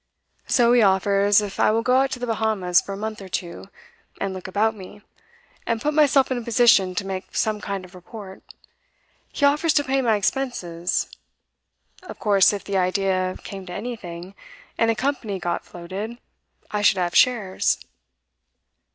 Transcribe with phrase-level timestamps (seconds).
[0.47, 3.27] So he offers, if I will go out to the Bahamas for a month or
[3.29, 3.69] two,
[4.19, 5.03] and look about me,
[5.67, 8.41] and put myself in a position to make some kind of report
[9.31, 11.07] he offers to pay my expenses.
[12.01, 14.33] Of course if the idea came to anything,
[14.75, 16.17] and a company got floated,
[16.71, 17.77] I should have shares.